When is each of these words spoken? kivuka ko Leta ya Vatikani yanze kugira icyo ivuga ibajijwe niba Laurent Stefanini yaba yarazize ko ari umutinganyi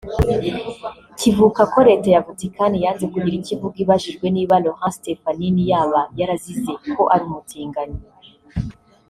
kivuka 1.19 1.61
ko 1.73 1.79
Leta 1.87 2.07
ya 2.13 2.25
Vatikani 2.27 2.77
yanze 2.83 3.05
kugira 3.13 3.35
icyo 3.39 3.51
ivuga 3.55 3.77
ibajijwe 3.83 4.25
niba 4.35 4.55
Laurent 4.63 4.95
Stefanini 4.95 5.61
yaba 5.71 6.01
yarazize 6.19 6.73
ko 6.93 7.01
ari 7.13 7.23
umutinganyi 7.29 8.01